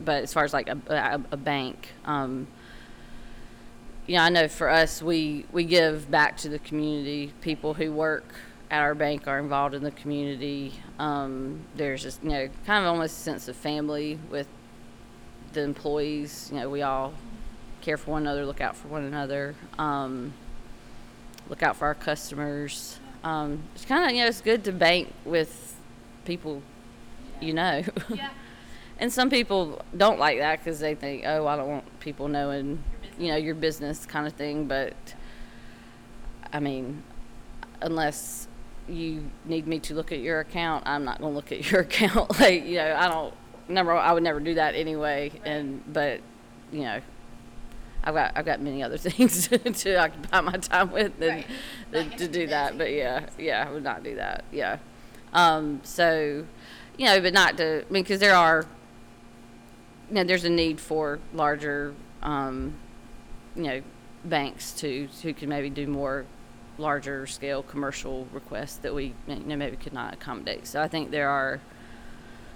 [0.00, 2.46] but as far as like a, a, a bank, um,
[4.06, 7.32] you know, I know for us, we we give back to the community.
[7.42, 8.34] People who work
[8.70, 10.74] at our bank are involved in the community.
[10.98, 14.48] Um, there's just you know, kind of almost a sense of family with
[15.52, 16.50] the employees.
[16.52, 17.14] You know, we all
[17.80, 20.32] care for one another, look out for one another, um,
[21.48, 22.98] look out for our customers.
[23.22, 25.76] Um, it's kind of you know, it's good to bank with
[26.24, 26.62] people
[27.40, 27.82] you know.
[28.08, 28.30] Yeah.
[29.00, 32.84] And some people don't like that because they think, oh, I don't want people knowing,
[33.18, 34.66] you know, your business kind of thing.
[34.66, 34.92] But
[36.52, 37.02] I mean,
[37.80, 38.46] unless
[38.86, 41.80] you need me to look at your account, I'm not going to look at your
[41.88, 42.38] account.
[42.38, 43.34] like, you know, I don't.
[43.70, 45.32] Number, one, I would never do that anyway.
[45.44, 46.20] And but,
[46.72, 47.00] you know,
[48.04, 51.46] I've got I've got many other things to occupy my time with than, Right.
[51.90, 52.76] than to do that.
[52.76, 54.44] But yeah, yeah, I would not do that.
[54.52, 54.78] Yeah.
[55.32, 56.44] Um, so,
[56.98, 57.84] you know, but not to.
[57.88, 58.66] I mean, because there are
[60.08, 62.74] you know, there's a need for larger, um,
[63.54, 63.82] you know,
[64.24, 66.26] banks to who can maybe do more
[66.78, 70.66] larger scale commercial requests that we you know maybe could not accommodate.
[70.66, 71.60] So I think there are,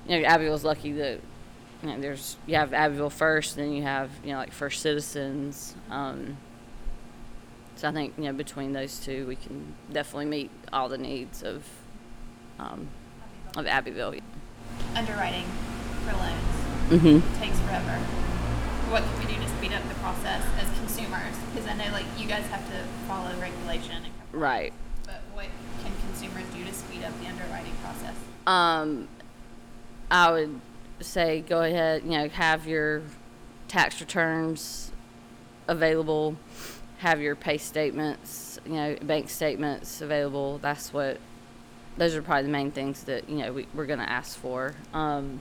[0.06, 1.20] you know, Abbeville's lucky that
[1.82, 5.74] you know there's you have Abbeville First, then you have you know like First Citizens.
[5.90, 6.36] Um,
[7.76, 11.42] so I think you know between those two, we can definitely meet all the needs
[11.42, 11.64] of
[12.58, 12.88] um,
[13.56, 14.14] of Abbeville.
[14.94, 15.44] Underwriting
[16.06, 17.40] for loans Mm-hmm.
[17.42, 17.96] takes forever.
[18.92, 21.34] What can we do to speed up the process as consumers?
[21.50, 24.04] Because I know like you guys have to follow regulation.
[24.32, 24.72] Right.
[25.04, 25.46] But what
[25.82, 28.14] can consumers do to speed up the underwriting process?
[28.46, 29.08] Um,
[30.14, 30.61] I would
[31.00, 33.03] say go ahead, you know, have your
[33.66, 34.92] tax returns
[35.66, 36.37] available,
[36.98, 40.59] have your pay statements, you know, bank statements available.
[40.59, 41.18] That's what,
[41.96, 44.77] those are probably the main things that, you know, we, we're going to ask for.
[44.92, 45.40] Um,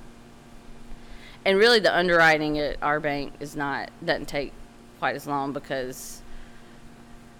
[1.46, 4.54] and really the underwriting at our bank is not, doesn't take
[4.98, 6.24] quite as long because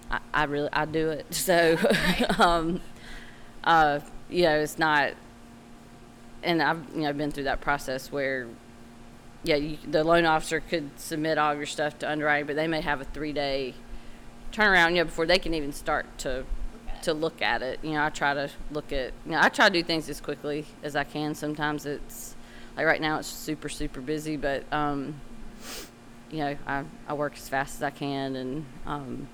[0.08, 1.26] I, I really, I do it.
[1.32, 1.78] So,
[2.38, 2.80] um,
[3.64, 3.98] uh,
[4.30, 5.14] you know, it's not,
[6.44, 8.46] and I've you know I've been through that process where,
[9.42, 12.66] yeah, you, the loan officer could submit all of your stuff to underwriting, but they
[12.66, 13.74] may have a three day
[14.52, 16.44] turnaround, you know, before they can even start to
[17.02, 17.80] to look at it.
[17.82, 20.20] You know, I try to look at, you know, I try to do things as
[20.20, 21.34] quickly as I can.
[21.34, 22.34] Sometimes it's
[22.76, 25.20] like right now it's super super busy, but um,
[26.30, 29.28] you know, I I work as fast as I can, and um,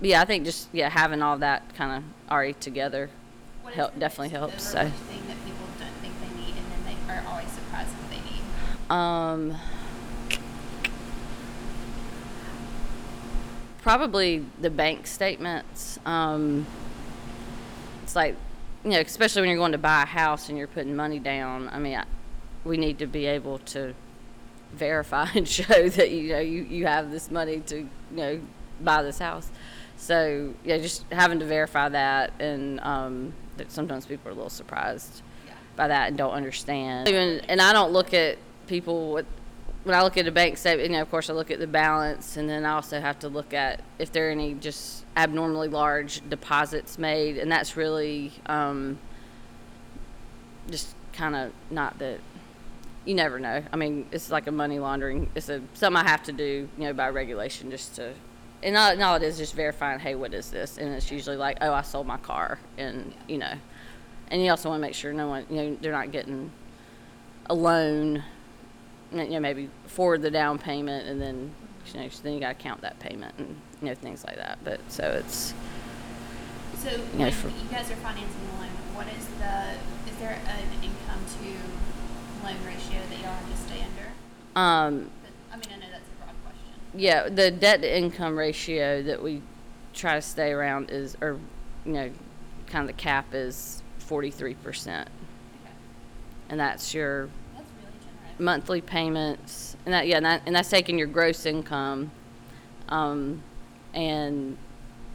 [0.00, 3.10] yeah, I think just yeah having all that kind of already together
[3.72, 4.64] help definitely helps.
[4.64, 4.78] So.
[4.78, 8.10] overlooked thing that people don't think they need, and then they are always surprised that
[8.10, 8.42] they need.
[8.90, 9.56] Um,
[13.82, 15.98] probably the bank statements.
[16.04, 16.66] Um,
[18.02, 18.36] it's like,
[18.84, 21.68] you know, especially when you're going to buy a house and you're putting money down.
[21.72, 22.04] I mean, I,
[22.64, 23.94] we need to be able to
[24.72, 28.40] verify and show that you know you, you have this money to you know
[28.80, 29.50] buy this house.
[29.96, 34.50] So yeah, just having to verify that, and um, that sometimes people are a little
[34.50, 35.54] surprised Yeah.
[35.74, 37.08] by that and don't understand.
[37.08, 39.26] Even and I don't look at people with
[39.84, 40.90] when I look at a bank statement.
[40.90, 43.28] You know, of course, I look at the balance, and then I also have to
[43.28, 48.98] look at if there are any just abnormally large deposits made, and that's really um,
[50.70, 52.20] just kind of not that.
[53.04, 53.62] You never know.
[53.72, 55.30] I mean, it's like a money laundering.
[55.34, 58.12] It's a something I have to do, you know, by regulation, just to.
[58.62, 60.78] And all, and all it is just verifying, hey, what is this?
[60.78, 63.54] And it's usually like, oh, I sold my car, and you know,
[64.30, 66.50] and you also want to make sure no one, you know, they're not getting
[67.46, 68.22] a loan,
[69.12, 71.50] you know, maybe for the down payment, and then,
[71.94, 74.58] you know, then you got to count that payment and you know things like that.
[74.64, 75.54] But so it's
[76.76, 80.38] So know, when for- you guys are financing the loan, what is the, is there
[80.46, 84.60] an income to loan ratio that y'all have to stay under?
[84.60, 85.10] um,
[85.52, 86.72] I mean, I know that's a broad question.
[86.94, 89.42] yeah, the debt to income ratio that we
[89.94, 91.38] try to stay around is, or
[91.86, 92.10] you know,
[92.66, 95.08] kind of the cap is forty three percent,
[96.48, 97.47] and that's your That's really generous.
[98.38, 102.10] Monthly payments, and that yeah, and, that, and that's taking your gross income,
[102.88, 103.42] um,
[103.94, 104.56] and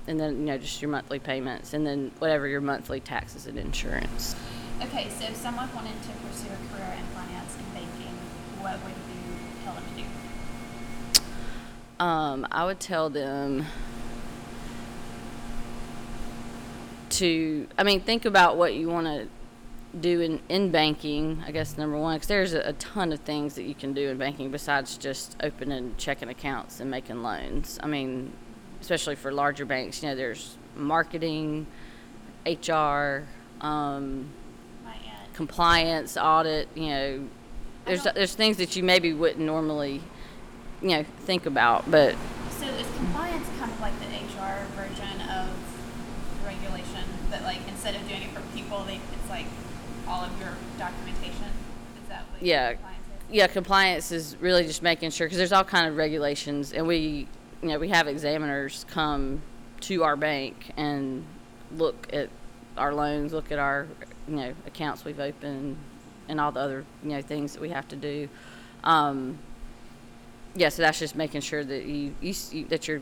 [0.07, 3.57] and then you know just your monthly payments, and then whatever your monthly taxes and
[3.57, 4.35] insurance.
[4.81, 8.13] Okay, so if someone wanted to pursue a career in finance and banking,
[8.59, 10.07] what would you tell them to do?
[12.03, 13.65] Um, I would tell them
[17.11, 19.27] to, I mean, think about what you want to
[19.99, 23.55] do in, in banking, I guess, number one, because there's a, a ton of things
[23.55, 27.79] that you can do in banking besides just opening checking accounts and making loans.
[27.81, 28.33] I mean,
[28.81, 31.67] especially for larger banks, you know, there's marketing,
[32.45, 33.23] HR,
[33.61, 34.29] um,
[35.33, 37.27] compliance, audit, you know,
[37.85, 40.01] there's, there's things that you maybe wouldn't normally,
[40.81, 42.15] you know, think about, but
[42.59, 45.49] So is compliance kind of like the HR version of
[46.45, 47.03] regulation?
[47.29, 49.45] That like instead of doing it for people, they it's like
[50.13, 51.45] all of your documentation.
[52.03, 52.73] Is that what Yeah.
[52.73, 53.35] compliance is?
[53.35, 57.27] yeah, compliance is really just making sure because there's all kind of regulations, and we,
[57.61, 59.41] you know, we have examiners come
[59.81, 61.25] to our bank and
[61.75, 62.29] look at
[62.77, 63.87] our loans, look at our,
[64.27, 65.77] you know, accounts we've opened,
[66.29, 68.29] and all the other, you know, things that we have to do.
[68.83, 69.39] Um,
[70.55, 73.01] yeah, so that's just making sure that you, you, you that you're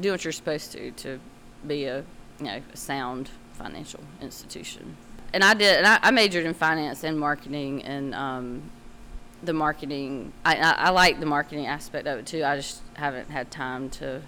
[0.00, 1.20] doing what you're supposed to to
[1.66, 1.98] be a,
[2.40, 4.96] you know, a sound financial institution.
[5.36, 8.70] And I did, and I, I majored in finance and marketing, and um,
[9.42, 10.32] the marketing.
[10.46, 12.42] I, I, I like the marketing aspect of it too.
[12.42, 14.22] I just haven't had time to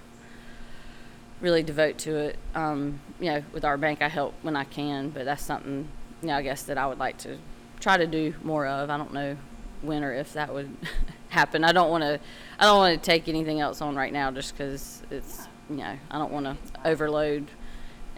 [1.41, 2.37] really devote to it.
[2.55, 5.89] Um, you know, with our bank, I help when I can, but that's something,
[6.21, 7.39] you know, I guess that I would like to
[7.81, 8.91] try to do more of.
[8.91, 9.39] I don't know
[9.81, 10.77] when or if that would
[11.31, 11.65] happen.
[11.65, 12.21] I don't want to.
[12.59, 15.99] I don't want to take anything else on right now, just because it's, you know,
[16.11, 17.47] I don't want to overload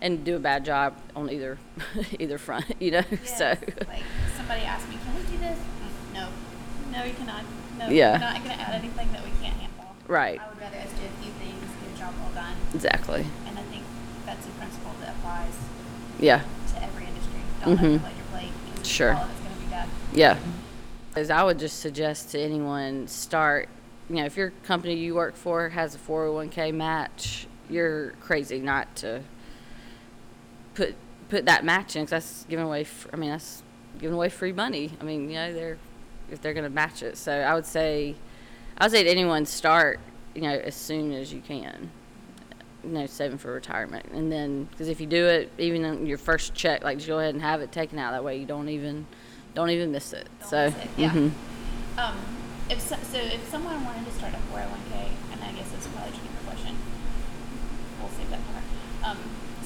[0.03, 1.59] and do a bad job on either
[2.19, 2.65] either front.
[2.81, 3.49] You know, so.
[3.89, 4.03] Like
[4.37, 6.29] somebody asked me, "Can we do this?" Mm, No,
[6.93, 7.45] no, you cannot.
[7.79, 8.13] No, Yeah.
[8.13, 9.95] we're not going to add anything that we can't handle.
[10.09, 10.41] Right.
[10.41, 13.25] I would rather us do a few things, get a job well done, Exactly.
[13.47, 13.85] and I think
[14.27, 15.55] that's a principle that applies
[16.19, 16.43] Yeah.
[16.75, 17.41] to every industry.
[17.65, 17.95] Don't Mhm.
[17.95, 18.87] overload your plate.
[18.87, 19.15] Sure.
[19.15, 19.89] All of it's going to be done.
[20.13, 20.37] Yeah.
[21.17, 23.69] As I would just suggest to anyone start,
[24.09, 28.95] you know, if your company you work for has a 401k match, you're crazy not
[28.97, 29.23] to
[30.75, 30.95] put
[31.29, 33.63] put that match in 'cause that's giving away I mean that's
[33.99, 34.93] giving away free money.
[35.01, 35.79] I mean, you know, they're
[36.31, 37.17] if they're going to match it.
[37.17, 38.15] So I would say
[38.79, 40.01] I would say to anyone start,
[40.35, 41.91] you know, as soon as you can.
[42.83, 44.07] You know, saving for retirement.
[44.13, 47.19] And then because if you do it even in your first check, like just go
[47.19, 49.07] ahead and have it taken out that way you don't even
[49.55, 50.29] don't even miss it.
[50.41, 51.11] Don't so, miss it, yeah.
[51.11, 51.31] mhm.
[51.99, 52.17] Um,
[52.71, 56.11] if so, so, if someone wanted to start a 401k, and I guess it's probably
[56.11, 56.77] a cheaper question,
[58.01, 58.65] we'll save that part.
[59.11, 59.19] Um,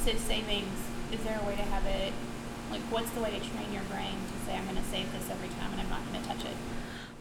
[0.02, 0.78] so savings,
[1.14, 2.12] is there a way to have it?
[2.70, 5.30] Like, what's the way to train your brain to say I'm going to save this
[5.30, 6.56] every time and I'm not going to touch it?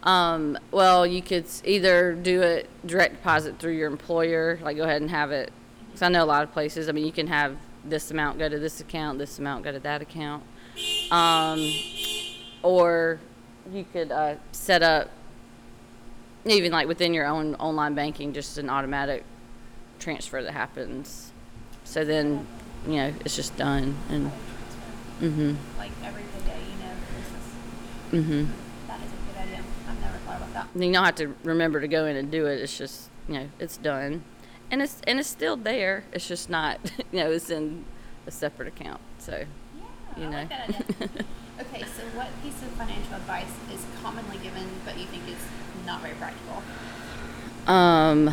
[0.04, 5.02] Um, well, you could either do it direct deposit through your employer, like go ahead
[5.02, 5.52] and have it.
[5.88, 6.90] Because I know a lot of places.
[6.90, 9.80] I mean, you can have this amount go to this account, this amount go to
[9.80, 10.44] that account.
[11.12, 11.72] Um,
[12.64, 13.20] or
[13.72, 15.12] you could uh, set up
[16.46, 19.24] even like within your own online banking, just an automatic
[20.00, 21.32] transfer that happens.
[21.86, 22.48] So then,
[22.88, 23.96] you know, it's just done.
[24.10, 24.32] And
[25.22, 25.56] mm-hmm.
[25.78, 26.94] Like every payday, you know,
[28.12, 28.48] this is, mhm.
[28.88, 29.64] that is a good idea.
[29.90, 30.68] I've never thought about that.
[30.84, 32.60] you don't have to remember to go in and do it.
[32.62, 34.24] It's just you know it's done,
[34.72, 36.04] and it's and it's still there.
[36.12, 36.80] It's just not
[37.12, 37.86] you know it's in
[38.28, 39.00] a separate account.
[39.20, 39.84] So Yeah,
[40.18, 40.38] you I know.
[40.38, 40.50] like
[41.00, 41.26] that
[41.62, 45.38] okay, so what piece of financial advice is commonly given but you think is
[45.86, 46.62] not very practical?
[47.68, 48.26] um,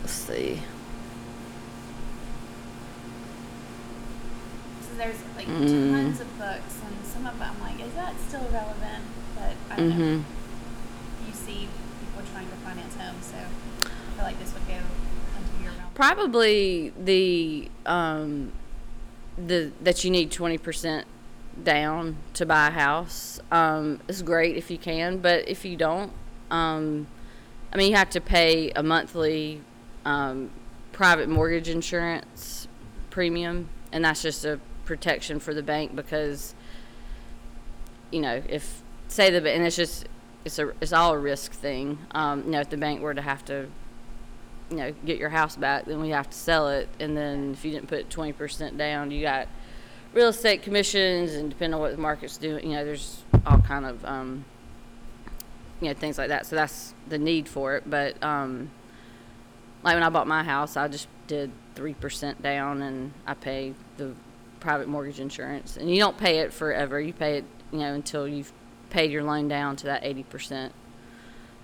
[0.00, 0.60] let's see.
[4.88, 5.90] So there's like Mm.
[5.90, 9.02] tons of books, and some of them, like, is that still relevant?
[9.34, 9.94] But I don't know.
[9.96, 10.24] Mhm.
[11.26, 11.68] You see
[12.00, 15.90] people trying to finance homes, so I feel like this would go into your realm.
[15.94, 18.52] Probably the um,
[19.36, 21.06] the that you need twenty percent
[21.64, 26.12] down to buy a house um, is great if you can, but if you don't,
[26.50, 27.08] um,
[27.72, 29.62] I mean you have to pay a monthly
[30.04, 30.50] um,
[30.92, 32.68] private mortgage insurance
[33.10, 36.54] premium, and that's just a protection for the bank because
[38.10, 40.06] you know if say the and it's just
[40.44, 41.98] it's a it's all a risk thing.
[42.12, 43.68] Um, you know if the bank were to have to
[44.72, 46.88] you know, get your house back, then we have to sell it.
[46.98, 49.46] And then if you didn't put 20% down, you got
[50.14, 53.84] real estate commissions and depending on what the market's doing, you know, there's all kind
[53.84, 54.44] of, um,
[55.80, 56.46] you know, things like that.
[56.46, 57.88] So that's the need for it.
[57.88, 58.70] But, um,
[59.82, 63.74] like when I bought my house, I just did three percent down, and I pay
[63.96, 64.14] the
[64.62, 67.00] private mortgage insurance, and you don't pay it forever.
[67.00, 68.52] You pay it, you know, until you've
[68.90, 70.72] paid your loan down to that eighty percent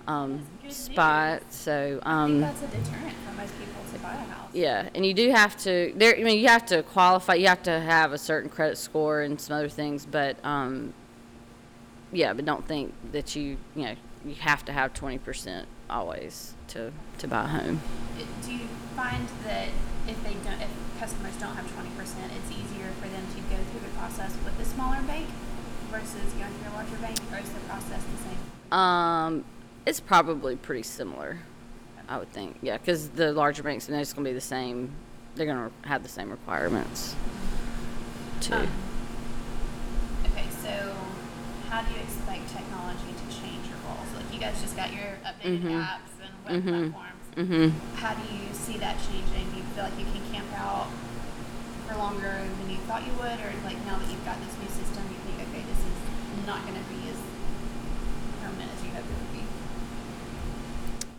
[0.05, 1.41] um, spot.
[1.49, 4.49] So I um, think that's a deterrent for most people to buy a house.
[4.53, 5.93] yeah, and you do have to.
[5.95, 7.35] There, I mean, you have to qualify.
[7.35, 10.93] You have to have a certain credit score and some other things, but um,
[12.11, 13.95] yeah, but don't think that you, you know,
[14.25, 17.81] you have to have twenty percent always to to buy a home.
[18.43, 19.69] Do you find that
[20.09, 23.61] if they don't, if customers don't have twenty percent, it's easier for them to go
[23.71, 25.27] through the process with a smaller bank
[25.91, 28.77] versus going through a larger bank, or is the process the same?
[28.77, 29.45] Um,
[29.85, 31.39] it's probably pretty similar,
[32.07, 32.57] I would think.
[32.61, 34.91] Yeah, because the larger banks, and it's going to be the same.
[35.35, 37.15] They're going to have the same requirements.
[38.41, 38.53] Too.
[38.55, 38.67] Um,
[40.25, 40.95] Okay, so
[41.69, 44.07] how do you expect technology to change your goals?
[44.15, 45.85] Like you guys just got your updated Mhm.
[45.85, 46.91] apps and web mm-hmm.
[46.91, 47.08] platforms.
[47.35, 47.95] Mm-hmm.
[47.95, 49.51] How do you see that changing?
[49.51, 50.87] Do you feel like you can camp out
[51.87, 54.69] for longer than you thought you would, or like now that you've got this new
[54.69, 57.17] system, you think, okay, this is not going to be as
[58.41, 59.43] permanent as you hoped it would be?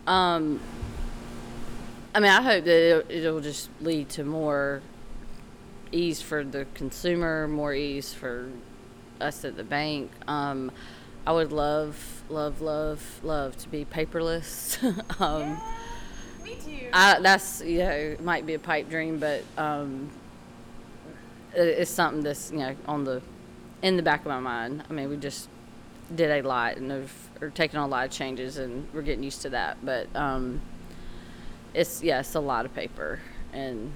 [0.07, 0.59] Um,
[2.13, 4.81] I mean, I hope that it'll, it'll just lead to more
[5.91, 8.49] ease for the consumer, more ease for
[9.19, 10.11] us at the bank.
[10.27, 10.71] Um,
[11.25, 14.81] I would love, love, love, love to be paperless.
[15.21, 15.61] um,
[16.57, 16.87] me too.
[16.93, 20.09] I, that's you know it might be a pipe dream, but um,
[21.55, 23.21] it, it's something that's you know on the
[23.81, 24.83] in the back of my mind.
[24.89, 25.49] I mean, we just
[26.15, 29.23] did a lot and have are taking on a lot of changes, and we're getting
[29.23, 29.77] used to that.
[29.83, 30.61] But um,
[31.73, 33.19] it's yeah, it's a lot of paper,
[33.53, 33.91] and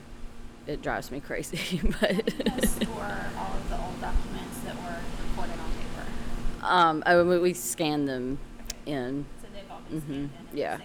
[0.68, 1.58] it drives me crazy.
[1.58, 4.98] How do you but store all of the old documents that were
[5.30, 6.66] recorded on paper?
[6.66, 8.38] um, oh, we, we scan them
[8.86, 9.26] in.
[9.42, 10.78] So they've all been Mhm, scanned in yeah.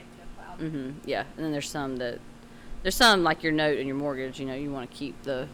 [0.61, 0.99] Saved to a cloud.
[1.01, 2.19] hmm yeah, and then there's some that
[2.83, 4.41] there's some like your note and your mortgage.
[4.41, 5.49] You know, you want to keep the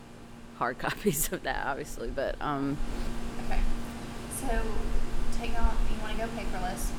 [0.58, 2.08] hard copies of that, obviously.
[2.10, 2.76] But um,
[3.46, 3.60] Okay.
[4.40, 4.62] So
[5.38, 5.76] take off.
[5.90, 6.90] You want to go paperless,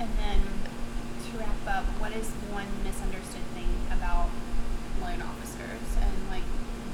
[0.00, 0.40] and then
[1.30, 4.28] to wrap up, what is one misunderstood thing about
[5.00, 6.44] loan officers and like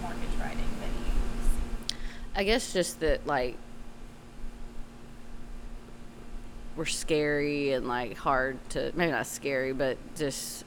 [0.00, 1.12] mortgage writing that you
[1.42, 1.96] see?
[2.34, 3.56] I guess just that like
[6.78, 10.64] we're scary and like hard to maybe not scary, but just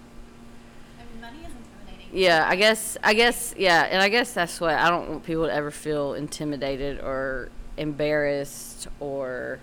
[1.00, 2.20] I mean, money is intimidating.
[2.20, 2.46] yeah.
[2.48, 5.54] I guess I guess yeah, and I guess that's what I don't want people to
[5.54, 9.60] ever feel intimidated or embarrassed or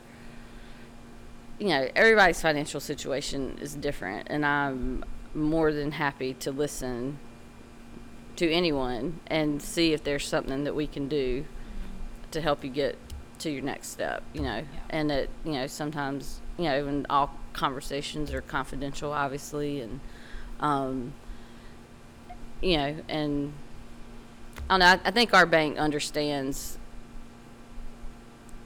[1.58, 7.18] you know everybody's financial situation is different, and I'm more than happy to listen
[8.36, 11.44] to anyone and see if there's something that we can do
[12.30, 12.96] to help you get
[13.40, 14.62] to your next step, you know.
[14.90, 20.00] And that, you know, sometimes, you know, and all conversations are confidential, obviously, and,
[20.60, 21.12] um,
[22.60, 23.52] you know, and
[24.68, 26.78] I don't know, I, I think our bank understands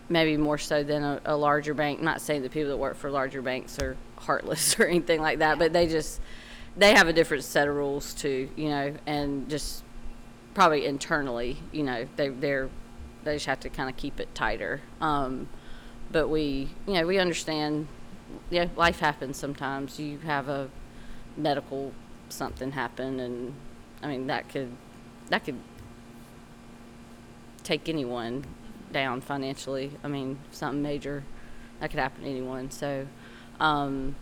[0.08, 2.00] maybe more so than a, a larger bank.
[2.00, 5.58] Not saying that people that work for larger banks are heartless or anything like that,
[5.58, 6.20] but they just,
[6.76, 9.82] they have a different set of rules too, you know, and just
[10.54, 12.68] probably internally, you know, they they're
[13.24, 14.80] they just have to kind of keep it tighter.
[15.00, 15.48] Um,
[16.10, 17.88] but we, you know, we understand.
[18.50, 19.98] Yeah, life happens sometimes.
[19.98, 20.68] You have a
[21.36, 21.92] medical
[22.28, 23.54] something happen, and
[24.02, 24.70] I mean that could
[25.28, 25.58] that could
[27.62, 28.44] take anyone
[28.92, 29.92] down financially.
[30.02, 31.24] I mean, something major
[31.80, 32.70] that could happen to anyone.
[32.70, 33.06] So,
[33.60, 34.14] um,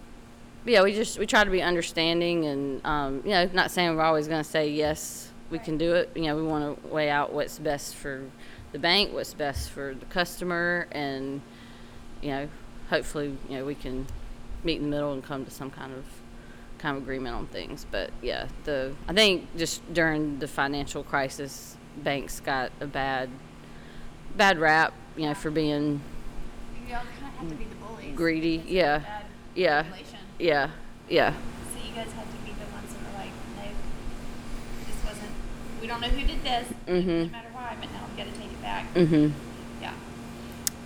[0.64, 4.02] yeah, we just we try to be understanding, and um, you know, not saying we're
[4.02, 6.10] always going to say yes, we can do it.
[6.14, 8.22] You know, we want to weigh out what's best for
[8.72, 11.40] the bank, what's best for the customer, and
[12.22, 12.48] you know,
[12.90, 14.06] hopefully, you know, we can
[14.64, 16.04] meet in the middle and come to some kind of
[16.78, 17.86] kind of agreement on things.
[17.90, 23.28] But yeah, the I think just during the financial crisis, banks got a bad
[24.36, 26.00] bad rap, you know, for being
[26.88, 28.16] You all kind of have to be the bullies.
[28.16, 29.02] Greedy, yeah.
[29.54, 29.84] yeah,
[30.38, 30.70] yeah,
[31.08, 31.32] yeah.
[31.32, 33.64] So you guys had to be the ones that were like, no,
[34.86, 35.32] this wasn't.
[35.80, 36.68] We don't know who did this.
[36.86, 37.06] Mhm.
[37.06, 38.39] No matter why, but now we got to
[38.70, 38.94] back.
[38.94, 39.32] Mhm.
[39.80, 39.92] Yeah.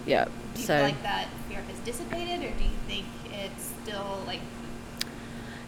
[0.06, 0.24] Yeah.
[0.54, 4.22] Do you so feel like that fear has dissipated, or do you think it's still
[4.26, 4.40] like?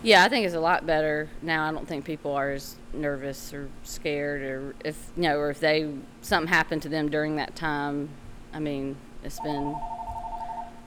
[0.02, 1.68] yeah, I think it's a lot better now.
[1.68, 5.60] I don't think people are as nervous or scared, or if you know, or if
[5.60, 5.92] they
[6.22, 8.08] something happened to them during that time.
[8.52, 9.76] I mean, it's been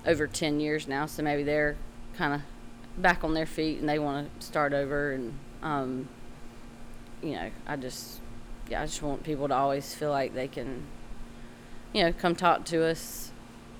[0.05, 1.75] over ten years now, so maybe they're
[2.17, 2.41] kind of
[3.01, 5.11] back on their feet and they want to start over.
[5.11, 6.07] And um,
[7.21, 8.19] you know, I just
[8.69, 10.83] yeah, I just want people to always feel like they can,
[11.93, 13.31] you know, come talk to us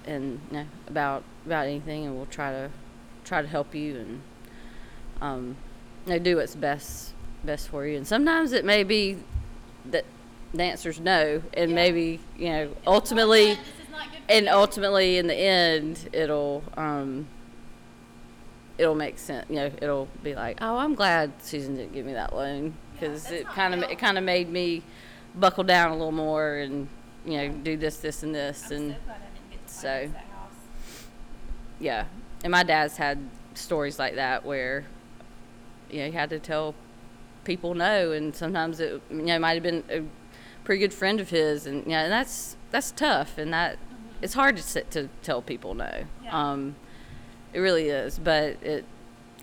[0.06, 2.70] and you know about about anything, and we'll try to
[3.24, 4.22] try to help you and
[5.22, 5.56] um,
[6.06, 7.98] you know, do what's best best for you.
[7.98, 9.18] And sometimes it may be
[9.86, 10.06] that
[10.54, 13.58] the answer's no, and maybe you know ultimately,
[14.28, 17.28] and ultimately in the end, it'll um,
[18.78, 19.46] it'll make sense.
[19.50, 23.30] You know, it'll be like, oh, I'm glad Susan didn't give me that loan because
[23.32, 24.84] it kind of it kind of made me
[25.36, 26.88] buckle down a little more and
[27.26, 28.96] you know do this, this, and this, and
[29.66, 30.10] so
[31.80, 32.06] yeah.
[32.44, 33.20] And my dad's had
[33.54, 34.86] stories like that where
[35.90, 36.76] you know he had to tell
[37.44, 40.04] people no, and sometimes it you know might have been a
[40.64, 43.78] pretty good friend of his, and yeah, and that's that's tough, and that
[44.22, 46.04] it's hard to sit to tell people no.
[46.30, 46.76] Um,
[47.54, 48.86] it really is, but it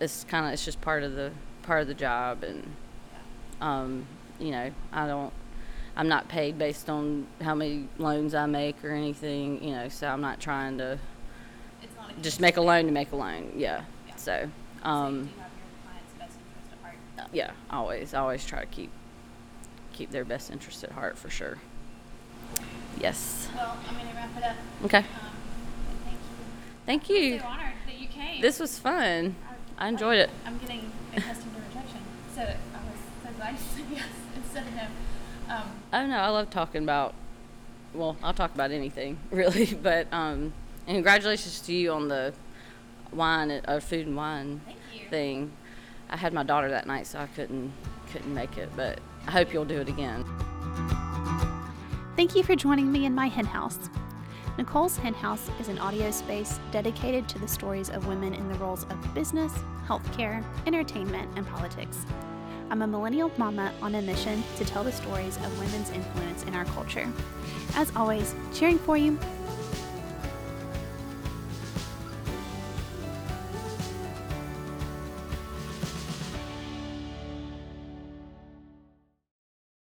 [0.01, 2.74] it's kind of it's just part of the part of the job, and
[3.61, 4.07] um,
[4.39, 5.33] you know I don't
[5.97, 10.07] I'm not paid based on how many loans I make or anything, you know, so
[10.07, 10.99] I'm not trying to
[12.22, 13.53] just make a loan to make a loan.
[13.57, 13.82] Yeah.
[14.16, 14.49] So,
[14.82, 15.30] um,
[17.32, 18.90] yeah, always, always try to keep
[19.92, 21.57] keep their best interest at heart for sure.
[23.01, 23.49] Yes.
[23.55, 24.57] Well, I'm going to wrap it up.
[24.84, 24.99] Okay.
[24.99, 25.05] Um,
[26.05, 26.84] thank you.
[26.84, 27.34] Thank you.
[27.34, 28.42] I'm so honored that you came.
[28.42, 29.36] This was fun.
[29.78, 30.30] I enjoyed it.
[30.44, 32.01] I'm getting accustomed to rejection,
[32.34, 34.82] so I was so glad you said yes instead of no.
[35.49, 36.16] Um, I know.
[36.16, 37.14] I love talking about.
[37.94, 40.53] Well, I'll talk about anything really, but um,
[40.86, 42.34] and congratulations to you on the
[43.12, 44.61] wine, uh, food and wine
[45.09, 45.53] thing.
[46.11, 47.72] I had my daughter that night, so I couldn't
[48.12, 50.24] couldn't make it, but I hope you'll do it again.
[52.16, 53.90] Thank you for joining me in my hen house.
[54.59, 58.55] Nicole's Hen House is an audio space dedicated to the stories of women in the
[58.55, 59.53] roles of business,
[59.86, 62.07] healthcare, entertainment, and politics.
[62.71, 66.55] I'm a millennial mama on a mission to tell the stories of women's influence in
[66.55, 67.09] our culture.
[67.75, 69.19] As always, cheering for you,